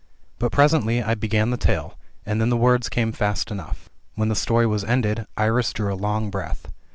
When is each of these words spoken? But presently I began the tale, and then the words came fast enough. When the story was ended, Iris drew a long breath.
But 0.39 0.51
presently 0.51 1.03
I 1.03 1.13
began 1.13 1.51
the 1.51 1.57
tale, 1.57 1.95
and 2.25 2.41
then 2.41 2.49
the 2.49 2.57
words 2.57 2.89
came 2.89 3.11
fast 3.11 3.51
enough. 3.51 3.87
When 4.15 4.29
the 4.29 4.35
story 4.35 4.65
was 4.65 4.83
ended, 4.83 5.27
Iris 5.37 5.71
drew 5.73 5.93
a 5.93 5.93
long 5.93 6.31
breath. 6.31 6.71